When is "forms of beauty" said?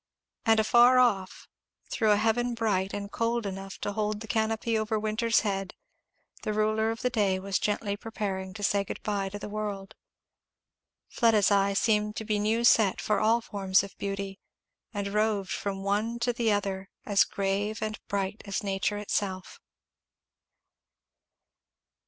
13.41-14.39